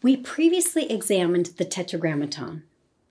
[0.00, 2.62] We previously examined the Tetragrammaton.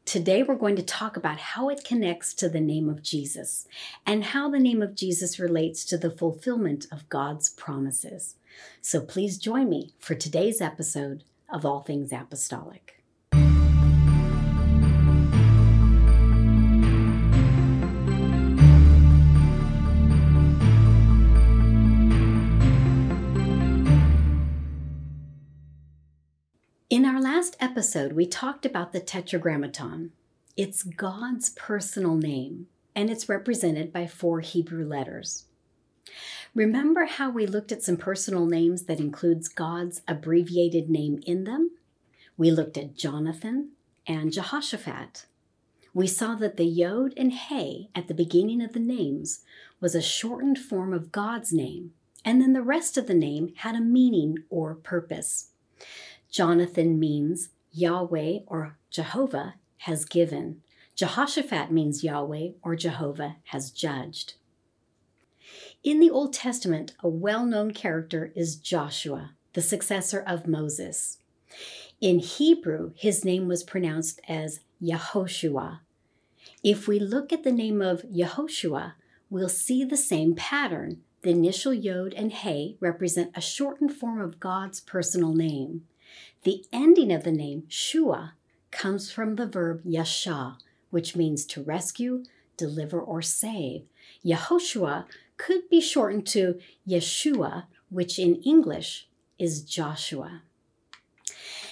[0.06, 3.68] Today we're going to talk about how it connects to the name of Jesus
[4.06, 8.36] and how the name of Jesus relates to the fulfillment of God's promises.
[8.82, 12.97] So please join me for today's episode of All Things Apostolic.
[27.38, 30.12] Last episode, we talked about the Tetragrammaton.
[30.56, 35.46] It's God's personal name, and it's represented by four Hebrew letters.
[36.56, 41.70] Remember how we looked at some personal names that includes God's abbreviated name in them?
[42.38, 43.70] We looked at Jonathan
[44.08, 45.28] and Jehoshaphat.
[45.94, 49.42] We saw that the Yod and He at the beginning of the names
[49.80, 51.94] was a shortened form of God's name,
[52.26, 55.52] and then the rest of the name had a meaning or purpose.
[56.38, 60.62] Jonathan means Yahweh or Jehovah has given.
[60.94, 64.36] Jehoshaphat means Yahweh or Jehovah has judged.
[65.84, 71.18] In the Old Testament, a well known character is Joshua, the successor of Moses.
[72.00, 75.80] In Hebrew, his name was pronounced as Yehoshua.
[76.64, 78.94] If we look at the name of Yehoshua,
[79.32, 81.02] we'll see the same pattern.
[81.24, 85.88] The initial Yod and He represent a shortened form of God's personal name.
[86.44, 88.34] The ending of the name, Shua,
[88.72, 90.58] comes from the verb yasha,
[90.90, 92.24] which means to rescue,
[92.56, 93.84] deliver, or save.
[94.26, 95.06] Yehoshua
[95.38, 100.42] could be shortened to Yeshua, which in English is Joshua.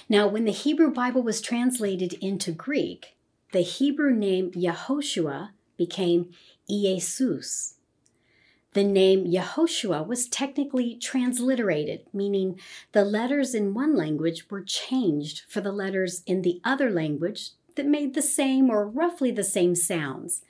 [0.08, 3.16] Now, when the Hebrew Bible was translated into Greek,
[3.52, 6.30] the Hebrew name Yehoshua became
[6.70, 7.75] Iesus,
[8.76, 12.60] the name Yehoshua was technically transliterated, meaning
[12.92, 17.86] the letters in one language were changed for the letters in the other language that
[17.86, 20.42] made the same or roughly the same sounds.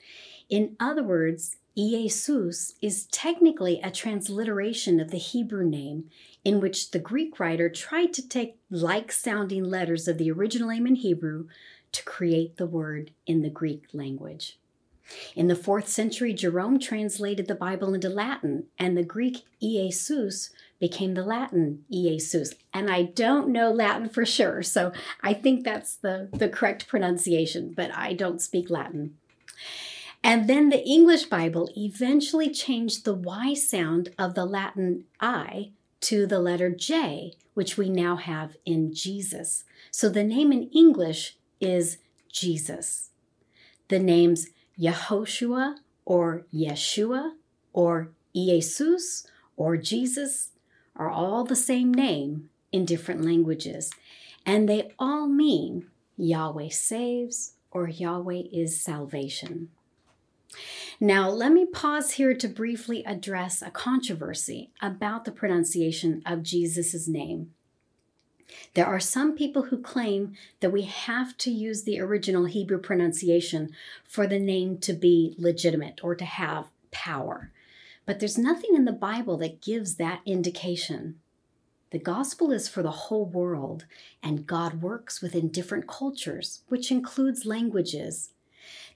[0.49, 6.09] In other words, Iesus is technically a transliteration of the Hebrew name,
[6.43, 10.85] in which the Greek writer tried to take like sounding letters of the original name
[10.85, 11.47] in Hebrew
[11.93, 14.59] to create the word in the Greek language.
[15.35, 21.13] In the fourth century, Jerome translated the Bible into Latin, and the Greek Iesus became
[21.13, 22.53] the Latin Iesus.
[22.73, 24.91] And I don't know Latin for sure, so
[25.21, 29.15] I think that's the, the correct pronunciation, but I don't speak Latin.
[30.23, 36.27] And then the English Bible eventually changed the Y sound of the Latin I to
[36.27, 39.63] the letter J, which we now have in Jesus.
[39.89, 41.97] So the name in English is
[42.31, 43.09] Jesus.
[43.87, 44.47] The names
[44.79, 47.33] Yehoshua or Yeshua
[47.73, 50.51] or Jesus or Jesus
[50.95, 53.91] are all the same name in different languages,
[54.45, 59.69] and they all mean Yahweh saves or Yahweh is salvation.
[60.99, 67.07] Now, let me pause here to briefly address a controversy about the pronunciation of Jesus'
[67.07, 67.53] name.
[68.73, 73.71] There are some people who claim that we have to use the original Hebrew pronunciation
[74.03, 77.51] for the name to be legitimate or to have power.
[78.05, 81.19] But there's nothing in the Bible that gives that indication.
[81.91, 83.85] The gospel is for the whole world,
[84.21, 88.31] and God works within different cultures, which includes languages.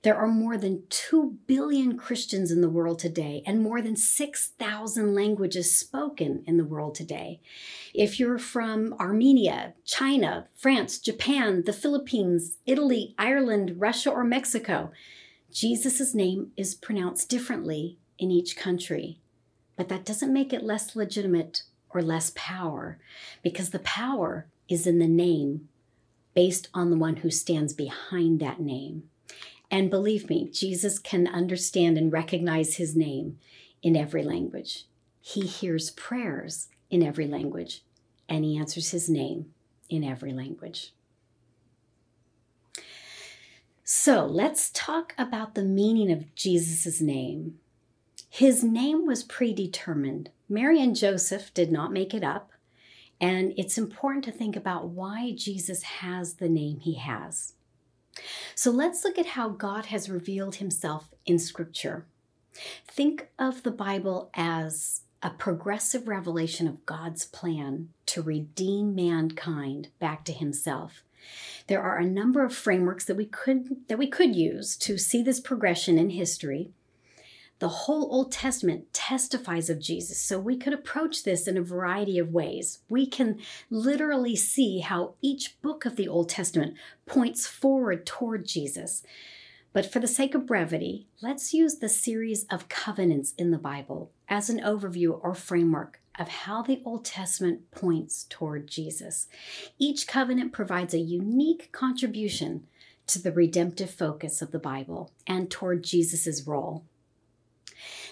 [0.04, 5.14] There are more than 2 billion Christians in the world today and more than 6,000
[5.14, 7.40] languages spoken in the world today.
[7.94, 14.92] If you're from Armenia, China, France, Japan, the Philippines, Italy, Ireland, Russia, or Mexico,
[15.52, 19.20] Jesus' name is pronounced differently in each country.
[19.76, 21.62] But that doesn't make it less legitimate
[21.92, 22.98] or less power,
[23.44, 25.68] because the power is in the name
[26.34, 29.04] based on the one who stands behind that name.
[29.72, 33.40] And believe me, Jesus can understand and recognize his name
[33.82, 34.86] in every language.
[35.22, 37.84] He hears prayers in every language,
[38.28, 39.54] and he answers his name
[39.90, 40.94] in every language.
[43.84, 47.60] So let's talk about the meaning of Jesus' name.
[48.30, 50.30] His name was predetermined.
[50.50, 52.52] Mary and Joseph did not make it up,
[53.22, 57.54] and it's important to think about why Jesus has the name he has.
[58.56, 62.06] So let's look at how God has revealed himself in Scripture.
[62.88, 70.26] Think of the Bible as a progressive revelation of God's plan to redeem mankind back
[70.26, 71.04] to himself.
[71.68, 75.22] There are a number of frameworks that we could that we could use to see
[75.22, 76.72] this progression in history.
[77.62, 82.18] The whole Old Testament testifies of Jesus, so we could approach this in a variety
[82.18, 82.80] of ways.
[82.90, 83.38] We can
[83.70, 86.74] literally see how each book of the Old Testament
[87.06, 89.04] points forward toward Jesus.
[89.74, 94.12] But for the sake of brevity, let's use the series of covenants in the Bible
[94.28, 99.28] as an overview or framework of how the Old Testament points toward Jesus.
[99.78, 102.66] Each covenant provides a unique contribution
[103.06, 106.86] to the redemptive focus of the Bible and toward Jesus' role.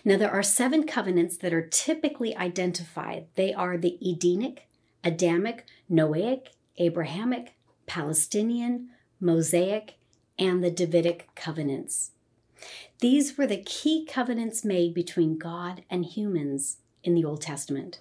[0.05, 3.27] Now, there are seven covenants that are typically identified.
[3.35, 4.67] They are the Edenic,
[5.03, 7.55] Adamic, Noahic, Abrahamic,
[7.85, 8.89] Palestinian,
[9.19, 9.95] Mosaic,
[10.37, 12.11] and the Davidic covenants.
[12.99, 17.99] These were the key covenants made between God and humans in the Old Testament.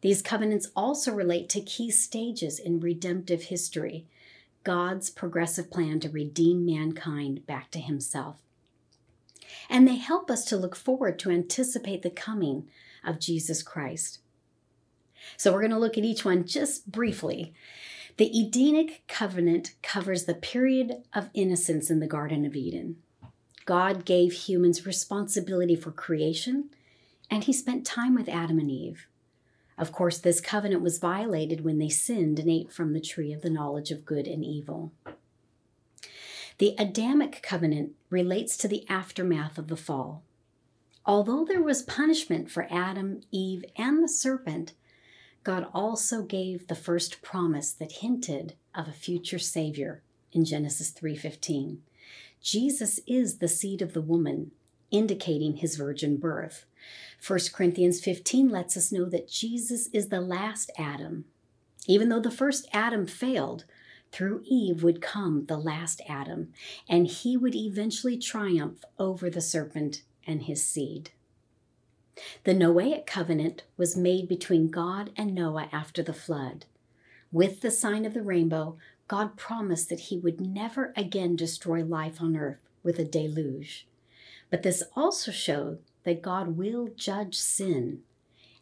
[0.00, 4.06] These covenants also relate to key stages in redemptive history,
[4.62, 8.36] God's progressive plan to redeem mankind back to Himself.
[9.68, 12.68] And they help us to look forward to anticipate the coming
[13.04, 14.20] of Jesus Christ.
[15.36, 17.54] So we're going to look at each one just briefly.
[18.16, 22.96] The Edenic covenant covers the period of innocence in the Garden of Eden.
[23.66, 26.70] God gave humans responsibility for creation,
[27.30, 29.06] and he spent time with Adam and Eve.
[29.76, 33.42] Of course, this covenant was violated when they sinned and ate from the tree of
[33.42, 34.92] the knowledge of good and evil.
[36.58, 40.22] The Adamic covenant relates to the aftermath of the fall.
[41.04, 44.72] Although there was punishment for Adam, Eve, and the serpent,
[45.44, 51.82] God also gave the first promise that hinted of a future savior in Genesis 3:15.
[52.40, 54.50] Jesus is the seed of the woman,
[54.90, 56.64] indicating his virgin birth.
[57.24, 61.26] 1 Corinthians 15 lets us know that Jesus is the last Adam.
[61.86, 63.64] Even though the first Adam failed,
[64.16, 66.50] through Eve would come the last Adam,
[66.88, 71.10] and he would eventually triumph over the serpent and his seed.
[72.44, 76.64] The Noahic covenant was made between God and Noah after the flood.
[77.30, 82.22] With the sign of the rainbow, God promised that he would never again destroy life
[82.22, 83.86] on earth with a deluge.
[84.48, 88.00] But this also showed that God will judge sin,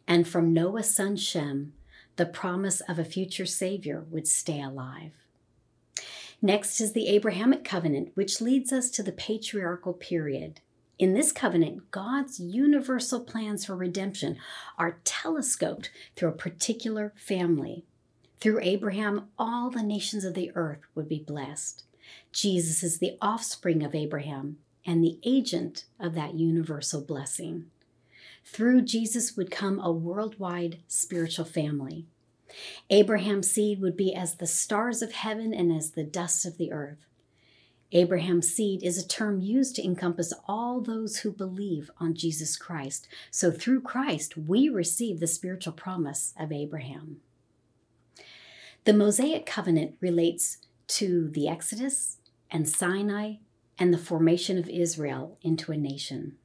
[0.05, 1.71] and from Noah's son Shem,
[2.17, 5.13] the promise of a future Savior would stay alive.
[6.45, 10.59] Next is the Abrahamic covenant, which leads us to the patriarchal period.
[10.99, 14.37] In this covenant, God's universal plans for redemption
[14.77, 17.83] are telescoped through a particular family.
[18.39, 21.83] Through Abraham, all the nations of the earth would be blessed.
[22.31, 27.71] Jesus is the offspring of Abraham and the agent of that universal blessing.
[28.45, 32.05] Through Jesus would come a worldwide spiritual family.
[32.89, 36.71] Abraham's seed would be as the stars of heaven and as the dust of the
[36.71, 37.05] earth.
[37.91, 43.07] Abraham's seed is a term used to encompass all those who believe on Jesus Christ.
[43.31, 47.17] So through Christ, we receive the spiritual promise of Abraham.
[48.83, 50.57] The Mosaic covenant relates
[50.87, 52.17] to the Exodus
[52.51, 53.35] and Sinai
[53.79, 56.37] and the formation of Israel into a nation.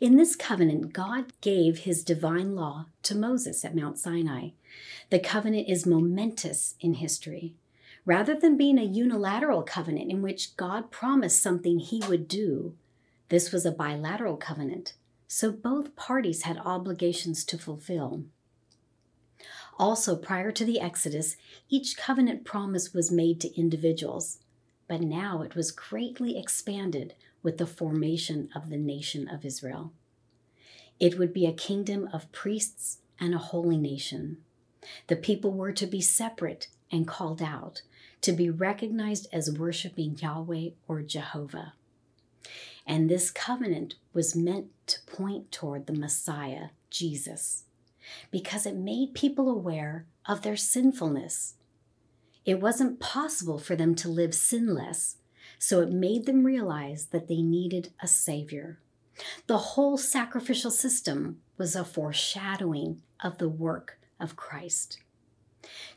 [0.00, 4.50] In this covenant, God gave his divine law to Moses at Mount Sinai.
[5.10, 7.54] The covenant is momentous in history.
[8.04, 12.74] Rather than being a unilateral covenant in which God promised something he would do,
[13.28, 14.94] this was a bilateral covenant,
[15.26, 18.24] so both parties had obligations to fulfill.
[19.78, 21.36] Also, prior to the Exodus,
[21.68, 24.38] each covenant promise was made to individuals,
[24.88, 29.92] but now it was greatly expanded with the formation of the nation of Israel.
[30.98, 34.38] It would be a kingdom of priests and a holy nation.
[35.06, 37.82] The people were to be separate and called out,
[38.22, 41.74] to be recognized as worshiping Yahweh or Jehovah.
[42.86, 47.64] And this covenant was meant to point toward the Messiah, Jesus,
[48.30, 51.54] because it made people aware of their sinfulness.
[52.46, 55.17] It wasn't possible for them to live sinless,
[55.58, 58.78] so it made them realize that they needed a Savior.
[59.46, 65.00] The whole sacrificial system was a foreshadowing of the work of Christ.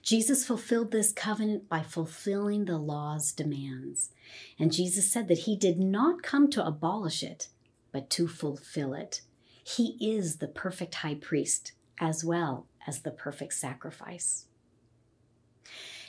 [0.01, 4.09] Jesus fulfilled this covenant by fulfilling the law's demands.
[4.57, 7.47] And Jesus said that he did not come to abolish it,
[7.91, 9.21] but to fulfill it.
[9.63, 14.45] He is the perfect high priest as well as the perfect sacrifice.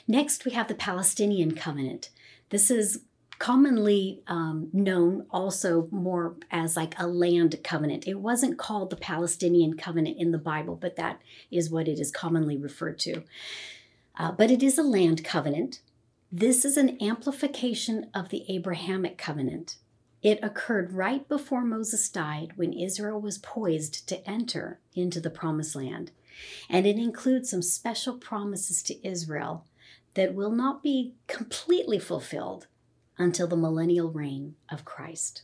[0.07, 2.09] Next, we have the Palestinian covenant.
[2.49, 3.01] This is
[3.43, 8.07] commonly um, known also more as like a land covenant.
[8.07, 11.21] It wasn't called the Palestinian covenant in the Bible, but that
[11.51, 13.23] is what it is commonly referred to.
[14.17, 15.81] Uh, but it is a land covenant.
[16.31, 19.75] This is an amplification of the Abrahamic covenant.
[20.21, 25.75] It occurred right before Moses died when Israel was poised to enter into the promised
[25.75, 26.11] land.
[26.69, 29.65] And it includes some special promises to Israel
[30.13, 32.67] that will not be completely fulfilled
[33.17, 35.43] until the millennial reign of Christ.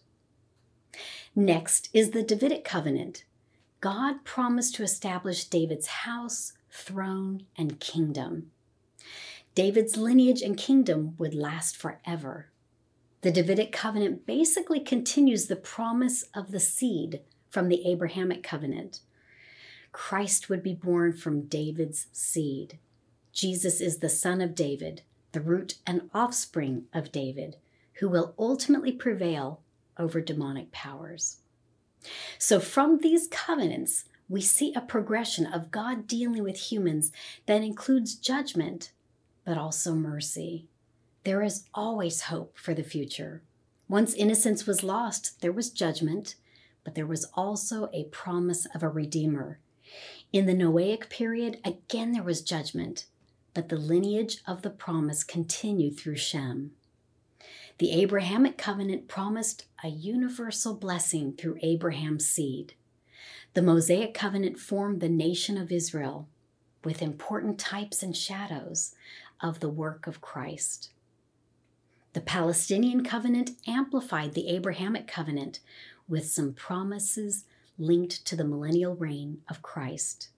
[1.36, 3.24] Next is the Davidic covenant.
[3.82, 8.52] God promised to establish David's house, throne, and kingdom.
[9.56, 12.50] David's lineage and kingdom would last forever.
[13.22, 19.02] The Davidic covenant basically continues the promise of the seed from the Abrahamic covenant.
[19.92, 22.78] Christ would be born from David's seed.
[23.34, 27.58] Jesus is the son of David, the root and offspring of David,
[28.00, 29.62] who will ultimately prevail
[29.98, 31.38] over demonic powers.
[32.38, 37.12] So, from these covenants, we see a progression of God dealing with humans
[37.46, 38.92] that includes judgment,
[39.44, 40.68] but also mercy.
[41.24, 43.42] There is always hope for the future.
[43.90, 46.36] Once innocence was lost, there was judgment,
[46.84, 49.60] but there was also a promise of a Redeemer.
[50.32, 53.06] In the Noahic period, again there was judgment,
[53.60, 56.72] but the lineage of the promise continued through Shem.
[57.78, 62.76] The Abrahamic covenant promised a universal blessing through Abraham's seed.
[63.56, 66.30] The Mosaic covenant formed the nation of Israel
[66.86, 68.96] with important types and shadows
[69.42, 70.92] of the work of Christ.
[72.14, 75.60] The Palestinian covenant amplified the Abrahamic covenant
[76.08, 77.44] with some promises
[77.78, 80.30] linked to the millennial reign of Christ.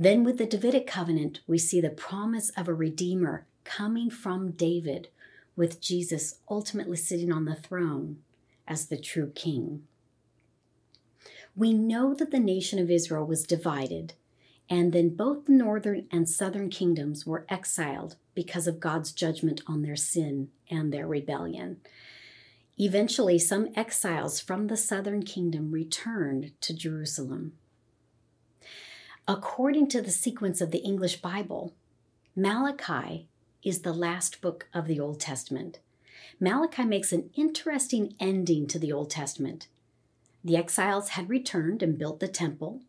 [0.00, 5.08] Then, with the Davidic covenant, we see the promise of a Redeemer coming from David
[5.56, 8.18] with Jesus ultimately sitting on the throne
[8.68, 9.82] as the true king.
[11.56, 14.14] We know that the nation of Israel was divided,
[14.70, 19.82] and then both the northern and southern kingdoms were exiled because of God's judgment on
[19.82, 21.78] their sin and their rebellion.
[22.78, 27.57] Eventually, some exiles from the southern kingdom returned to Jerusalem.
[29.30, 31.74] According to the sequence of the English Bible,
[32.34, 33.28] Malachi
[33.62, 35.80] is the last book of the Old Testament.
[36.40, 39.68] Malachi makes an interesting ending to the Old Testament.
[40.42, 42.80] The exiles had returned and built the temple.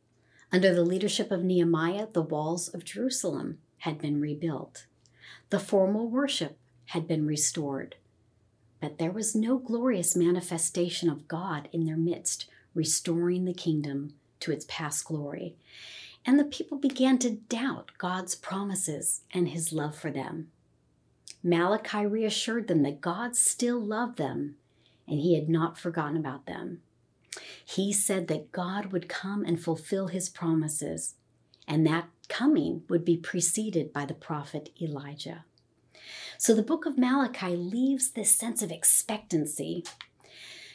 [0.50, 4.86] Under the leadership of Nehemiah, the walls of Jerusalem had been rebuilt.
[5.50, 7.98] The formal worship had been restored.
[8.80, 14.54] But there was no glorious manifestation of God in their midst, restoring the kingdom to
[14.54, 15.58] its past glory.
[16.26, 20.52] And the people began to doubt God's promises and his love for them.
[21.42, 24.56] Malachi reassured them that God still loved them
[25.10, 26.82] and he had not forgotten about them.
[27.66, 31.16] He said that God would come and fulfill his promises,
[31.68, 35.46] and that coming would be preceded by the prophet Elijah.
[36.38, 39.84] So the book of Malachi leaves this sense of expectancy.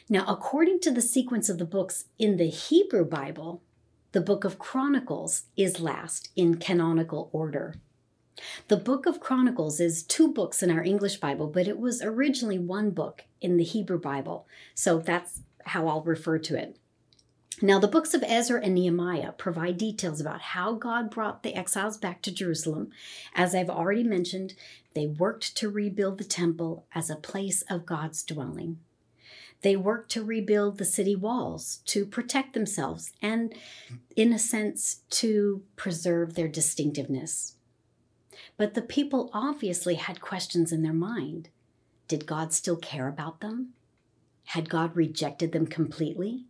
[0.09, 3.61] Now, according to the sequence of the books in the Hebrew Bible,
[4.15, 7.75] the book of Chronicles is last in canonical order.
[8.69, 12.57] The book of Chronicles is two books in our English Bible, but it was originally
[12.57, 14.47] one book in the Hebrew Bible.
[14.73, 16.77] So that's how I'll refer to it.
[17.61, 21.97] Now, the books of Ezra and Nehemiah provide details about how God brought the exiles
[21.97, 22.91] back to Jerusalem.
[23.35, 24.53] As I've already mentioned,
[24.93, 28.79] they worked to rebuild the temple as a place of God's dwelling.
[29.65, 33.51] They worked to rebuild the city walls to protect themselves and,
[34.15, 37.55] in a sense, to preserve their distinctiveness.
[38.57, 41.49] But the people obviously had questions in their mind.
[42.07, 43.69] Did God still care about them?
[44.43, 46.45] Had God rejected them completely?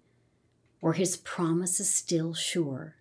[0.81, 2.95] Were his promises still sure?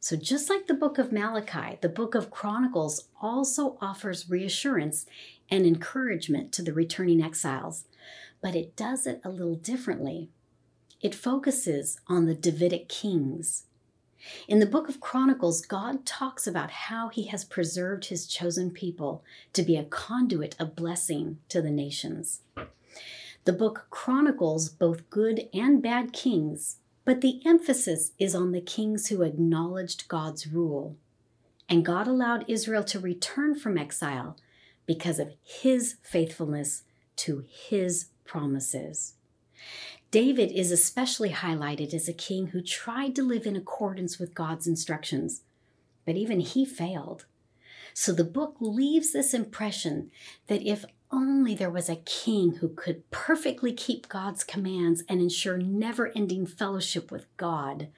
[0.00, 5.06] So, just like the book of Malachi, the book of Chronicles also offers reassurance
[5.50, 7.86] and encouragement to the returning exiles,
[8.40, 10.30] but it does it a little differently.
[11.00, 13.64] It focuses on the Davidic kings
[14.48, 19.24] in the book of Chronicles, God talks about how he has preserved his chosen people
[19.52, 22.42] to be a conduit of blessing to the nations.
[23.44, 29.08] The book chronicles both good and bad kings, but the emphasis is on the kings
[29.08, 30.96] who acknowledged God's rule.
[31.68, 34.36] And God allowed Israel to return from exile
[34.86, 36.82] because of his faithfulness
[37.16, 39.14] to his promises.
[40.12, 44.68] David is especially highlighted as a king who tried to live in accordance with God's
[44.68, 45.42] instructions,
[46.06, 47.26] but even he failed.
[47.92, 50.12] So the book leaves this impression
[50.46, 55.58] that if only there was a king who could perfectly keep God's commands and ensure
[55.58, 57.88] never ending fellowship with God,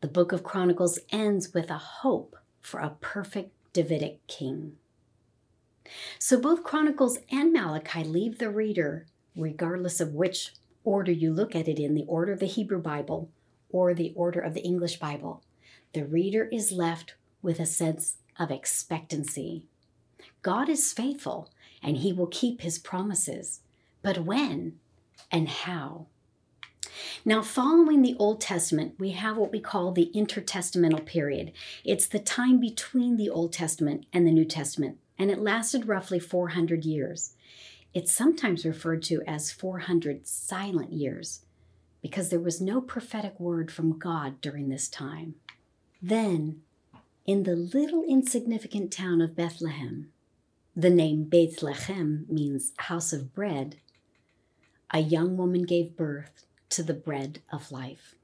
[0.00, 4.72] the book of Chronicles ends with a hope for a perfect Davidic king.
[6.18, 9.06] So both Chronicles and Malachi leave the reader,
[9.36, 10.52] regardless of which
[10.84, 13.30] order you look at it in, the order of the Hebrew Bible
[13.70, 15.42] or the order of the English Bible,
[15.92, 19.66] the reader is left with a sense of expectancy.
[20.42, 21.50] God is faithful
[21.82, 23.60] and he will keep his promises.
[24.02, 24.78] But when
[25.30, 26.06] and how?
[27.24, 31.52] Now, following the Old Testament, we have what we call the intertestamental period.
[31.84, 36.18] It's the time between the Old Testament and the New Testament, and it lasted roughly
[36.18, 37.34] 400 years.
[37.92, 41.40] It's sometimes referred to as 400 silent years
[42.02, 45.34] because there was no prophetic word from God during this time.
[46.00, 46.62] Then,
[47.26, 50.10] in the little insignificant town of Bethlehem,
[50.74, 53.76] the name Bethlehem means house of bread,
[54.92, 58.14] a young woman gave birth to the bread of life.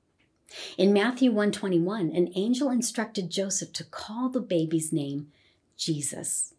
[0.79, 5.33] In Matthew 121, an angel instructed Joseph to call the baby's name
[5.77, 6.55] Jesus.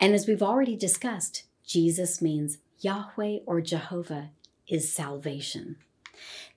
[0.00, 4.30] And as we've already discussed, Jesus means Yahweh or Jehovah
[4.68, 5.76] is salvation.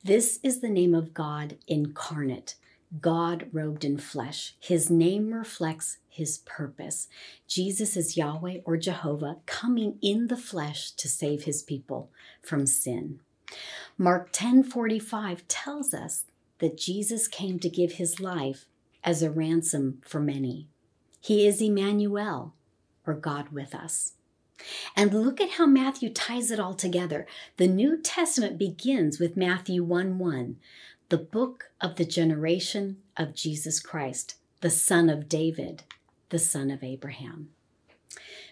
[0.03, 2.55] This is the name of God incarnate,
[3.01, 4.55] God robed in flesh.
[4.59, 7.07] His name reflects his purpose.
[7.47, 12.09] Jesus is Yahweh or Jehovah coming in the flesh to save his people
[12.41, 13.19] from sin.
[13.97, 16.25] Mark 10:45 tells us
[16.59, 18.67] that Jesus came to give his life
[19.03, 20.67] as a ransom for many.
[21.21, 22.53] He is Emmanuel
[23.05, 24.13] or God with us.
[24.95, 27.27] And look at how Matthew ties it all together.
[27.57, 30.57] The New Testament begins with Matthew 1 1,
[31.09, 35.83] the book of the generation of Jesus Christ, the son of David,
[36.29, 37.49] the son of Abraham.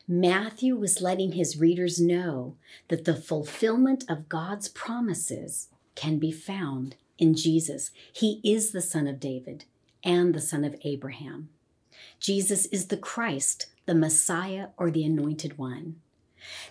[0.08, 2.56] Matthew was letting his readers know
[2.90, 7.92] that the fulfillment of God's promises can be found in Jesus.
[8.14, 9.66] He is the son of David
[10.04, 11.50] and the son of Abraham.
[12.20, 15.98] Jesus is the Christ, the Messiah, or the Anointed One.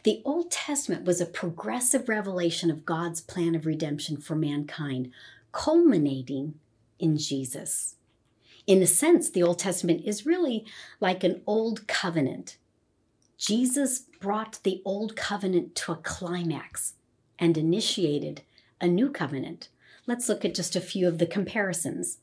[0.02, 5.10] The Old Testament was a progressive revelation of God's plan of redemption for mankind,
[5.52, 6.54] culminating
[6.98, 7.96] in Jesus.
[8.66, 10.64] In a sense, the Old Testament is really
[11.00, 12.56] like an old covenant.
[13.36, 16.94] Jesus brought the old covenant to a climax
[17.38, 18.42] and initiated
[18.80, 19.68] a new covenant.
[20.06, 22.18] Let's look at just a few of the comparisons.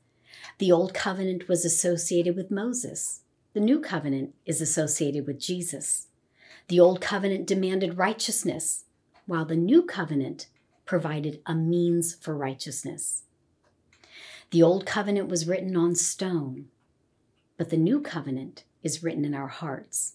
[0.57, 3.21] The old covenant was associated with Moses.
[3.53, 6.07] The new covenant is associated with Jesus.
[6.69, 8.85] The old covenant demanded righteousness,
[9.25, 10.47] while the new covenant
[10.85, 13.23] provided a means for righteousness.
[14.51, 16.67] The old covenant was written on stone,
[17.57, 20.13] but the new covenant is written in our hearts.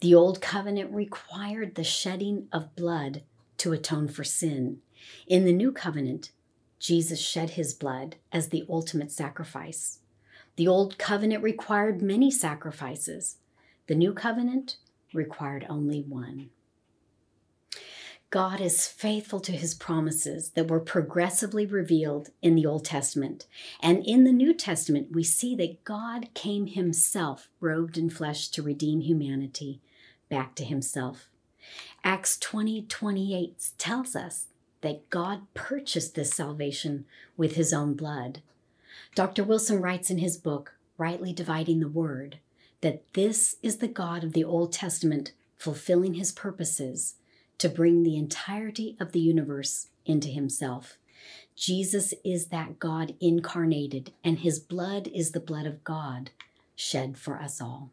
[0.00, 3.22] The old covenant required the shedding of blood
[3.58, 4.78] to atone for sin.
[5.26, 6.30] In the new covenant,
[6.78, 9.97] Jesus shed his blood as the ultimate sacrifice.
[10.58, 13.36] The old covenant required many sacrifices.
[13.86, 14.78] The new covenant
[15.14, 16.50] required only one.
[18.30, 23.46] God is faithful to his promises that were progressively revealed in the Old Testament.
[23.80, 28.60] And in the New Testament, we see that God came himself, robed in flesh, to
[28.60, 29.80] redeem humanity
[30.28, 31.30] back to himself.
[32.02, 34.48] Acts 20 28 tells us
[34.80, 37.04] that God purchased this salvation
[37.36, 38.42] with his own blood.
[39.18, 39.42] Dr.
[39.42, 42.38] Wilson writes in his book, Rightly Dividing the Word,
[42.82, 47.16] that this is the God of the Old Testament fulfilling his purposes
[47.58, 50.98] to bring the entirety of the universe into himself.
[51.56, 56.30] Jesus is that God incarnated, and his blood is the blood of God
[56.76, 57.90] shed for us all.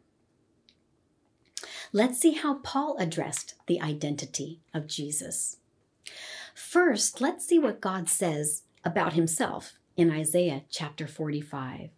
[1.92, 5.56] Let's see how Paul addressed the identity of Jesus.
[6.54, 11.90] First, let's see what God says about himself in Isaiah chapter 45.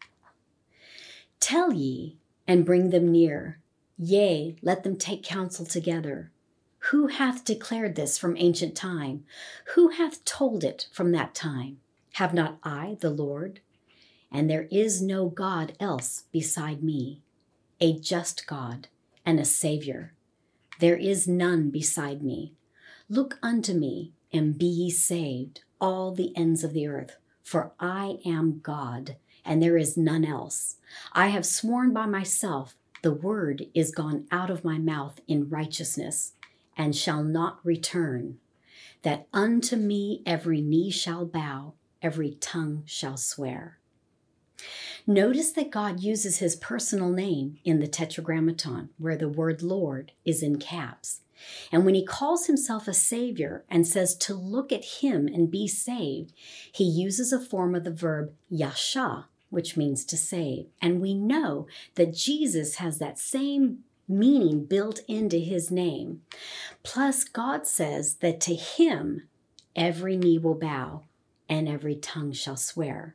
[1.41, 3.61] Tell ye and bring them near,
[3.97, 6.31] yea, let them take counsel together.
[6.91, 9.25] Who hath declared this from ancient time?
[9.75, 11.79] Who hath told it from that time?
[12.15, 13.61] Have not I, the Lord?
[14.31, 17.23] And there is no God else beside me,
[17.81, 18.89] a just God
[19.27, 20.15] and a Savior.
[20.79, 22.55] There is none beside me.
[23.09, 27.17] Look unto me, and be ye saved, all the ends of the earth,
[27.49, 30.77] for I am God, and there is none else.
[31.15, 36.35] I have sworn by myself, the word is gone out of my mouth in righteousness
[36.77, 38.37] and shall not return,
[39.01, 43.79] that unto me every knee shall bow, every tongue shall swear.
[45.11, 50.43] Notice that God uses his personal name in the Tetragrammaton, where the word Lord is
[50.43, 51.23] in caps.
[51.73, 55.67] And when he calls himself a Savior and says to look at him and be
[55.67, 56.35] saved,
[56.71, 60.67] he uses a form of the verb yasha, which means to save.
[60.83, 66.21] And we know that Jesus has that same meaning built into his name.
[66.83, 69.27] Plus, God says that to him,
[69.75, 71.05] every knee will bow
[71.49, 73.15] and every tongue shall swear.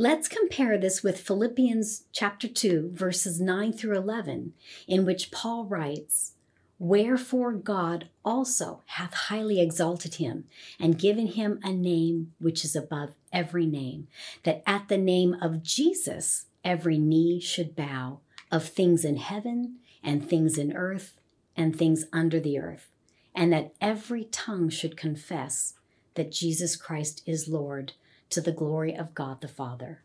[0.00, 4.54] Let's compare this with Philippians chapter 2, verses 9 through 11,
[4.88, 6.32] in which Paul writes,
[6.78, 10.46] Wherefore God also hath highly exalted him,
[10.80, 14.08] and given him a name which is above every name,
[14.44, 20.26] that at the name of Jesus every knee should bow, of things in heaven, and
[20.26, 21.20] things in earth,
[21.58, 22.88] and things under the earth,
[23.34, 25.74] and that every tongue should confess
[26.14, 27.92] that Jesus Christ is Lord,
[28.30, 30.02] to the glory of God the Father.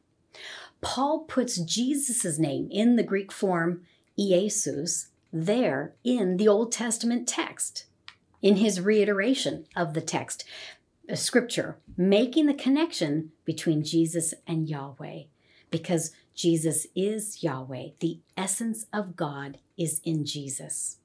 [0.81, 3.83] Paul puts Jesus' name in the Greek form
[4.19, 7.85] Iesus there in the Old Testament text,
[8.41, 10.45] in his reiteration of the text,
[11.09, 15.23] uh, scripture, making the connection between Jesus and Yahweh,
[15.71, 17.89] because Jesus is Yahweh.
[17.99, 20.97] The essence of God is in Jesus.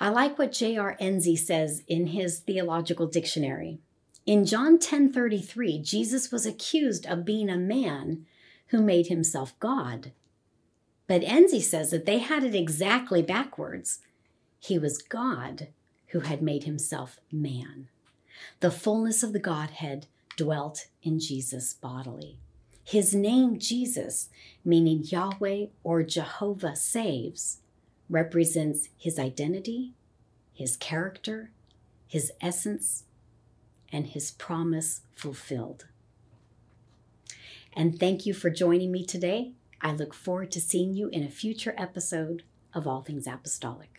[0.00, 0.96] I like what J.R.
[1.00, 3.80] Ensey says in his theological dictionary.
[4.28, 8.26] In John 10:33, Jesus was accused of being a man
[8.66, 10.12] who made himself God.
[11.06, 14.00] But Ensey says that they had it exactly backwards.
[14.60, 15.68] He was God
[16.08, 17.88] who had made himself man.
[18.60, 22.38] The fullness of the Godhead dwelt in Jesus bodily.
[22.84, 24.28] His name, Jesus,
[24.62, 27.60] meaning Yahweh or Jehovah saves,
[28.10, 29.94] represents his identity,
[30.52, 31.50] his character,
[32.06, 33.04] his essence,
[33.92, 35.86] and his promise fulfilled.
[37.72, 39.52] And thank you for joining me today.
[39.80, 42.42] I look forward to seeing you in a future episode
[42.74, 43.97] of All Things Apostolic.